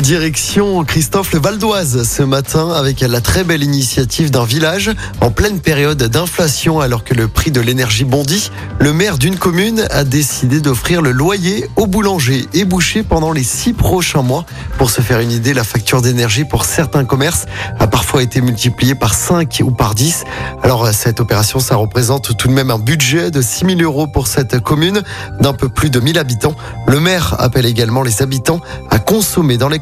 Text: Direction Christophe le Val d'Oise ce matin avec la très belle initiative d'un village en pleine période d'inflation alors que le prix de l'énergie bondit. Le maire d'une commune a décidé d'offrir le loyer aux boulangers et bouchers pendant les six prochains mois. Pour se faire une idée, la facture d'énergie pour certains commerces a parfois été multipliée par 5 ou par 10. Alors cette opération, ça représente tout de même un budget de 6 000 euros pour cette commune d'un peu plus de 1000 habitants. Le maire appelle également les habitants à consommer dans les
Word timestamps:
Direction 0.00 0.84
Christophe 0.84 1.32
le 1.32 1.40
Val 1.40 1.56
d'Oise 1.56 2.06
ce 2.06 2.22
matin 2.22 2.70
avec 2.70 3.00
la 3.00 3.22
très 3.22 3.44
belle 3.44 3.62
initiative 3.62 4.30
d'un 4.30 4.44
village 4.44 4.90
en 5.22 5.30
pleine 5.30 5.60
période 5.60 6.02
d'inflation 6.02 6.80
alors 6.80 7.02
que 7.02 7.14
le 7.14 7.28
prix 7.28 7.50
de 7.50 7.62
l'énergie 7.62 8.04
bondit. 8.04 8.50
Le 8.78 8.92
maire 8.92 9.16
d'une 9.16 9.36
commune 9.36 9.86
a 9.90 10.04
décidé 10.04 10.60
d'offrir 10.60 11.00
le 11.00 11.12
loyer 11.12 11.70
aux 11.76 11.86
boulangers 11.86 12.46
et 12.52 12.66
bouchers 12.66 13.04
pendant 13.04 13.32
les 13.32 13.42
six 13.42 13.72
prochains 13.72 14.20
mois. 14.20 14.44
Pour 14.76 14.90
se 14.90 15.00
faire 15.00 15.20
une 15.20 15.32
idée, 15.32 15.54
la 15.54 15.64
facture 15.64 16.02
d'énergie 16.02 16.44
pour 16.44 16.66
certains 16.66 17.06
commerces 17.06 17.46
a 17.78 17.86
parfois 17.86 18.22
été 18.22 18.42
multipliée 18.42 18.94
par 18.94 19.14
5 19.14 19.62
ou 19.64 19.70
par 19.70 19.94
10. 19.94 20.24
Alors 20.62 20.86
cette 20.92 21.20
opération, 21.20 21.58
ça 21.58 21.76
représente 21.76 22.36
tout 22.36 22.48
de 22.48 22.52
même 22.52 22.70
un 22.70 22.78
budget 22.78 23.30
de 23.30 23.40
6 23.40 23.64
000 23.64 23.80
euros 23.80 24.06
pour 24.06 24.26
cette 24.26 24.60
commune 24.60 25.02
d'un 25.40 25.54
peu 25.54 25.70
plus 25.70 25.88
de 25.88 26.00
1000 26.00 26.18
habitants. 26.18 26.54
Le 26.86 27.00
maire 27.00 27.34
appelle 27.38 27.64
également 27.64 28.02
les 28.02 28.20
habitants 28.20 28.60
à 28.90 28.98
consommer 28.98 29.56
dans 29.56 29.68
les 29.68 29.78